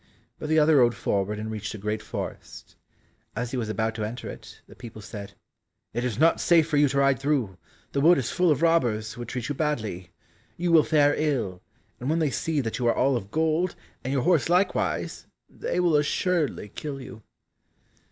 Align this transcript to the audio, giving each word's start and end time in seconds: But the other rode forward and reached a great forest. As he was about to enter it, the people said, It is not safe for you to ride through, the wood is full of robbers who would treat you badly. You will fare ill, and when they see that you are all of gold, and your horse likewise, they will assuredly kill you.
But 0.39 0.49
the 0.49 0.57
other 0.57 0.77
rode 0.77 0.95
forward 0.95 1.37
and 1.37 1.51
reached 1.51 1.75
a 1.75 1.77
great 1.77 2.01
forest. 2.01 2.75
As 3.35 3.51
he 3.51 3.57
was 3.57 3.69
about 3.69 3.93
to 3.93 4.03
enter 4.03 4.27
it, 4.31 4.59
the 4.65 4.73
people 4.73 4.99
said, 4.99 5.33
It 5.93 6.03
is 6.03 6.17
not 6.17 6.41
safe 6.41 6.67
for 6.67 6.77
you 6.77 6.87
to 6.89 6.97
ride 6.97 7.19
through, 7.19 7.59
the 7.91 8.01
wood 8.01 8.17
is 8.17 8.31
full 8.31 8.49
of 8.49 8.63
robbers 8.63 9.13
who 9.13 9.21
would 9.21 9.27
treat 9.27 9.47
you 9.47 9.53
badly. 9.53 10.09
You 10.57 10.71
will 10.71 10.81
fare 10.83 11.13
ill, 11.15 11.61
and 11.99 12.09
when 12.09 12.17
they 12.17 12.31
see 12.31 12.61
that 12.61 12.79
you 12.79 12.87
are 12.87 12.95
all 12.95 13.15
of 13.15 13.29
gold, 13.29 13.75
and 14.03 14.11
your 14.11 14.23
horse 14.23 14.49
likewise, 14.49 15.27
they 15.47 15.79
will 15.79 15.95
assuredly 15.95 16.69
kill 16.69 16.99
you. 16.99 17.21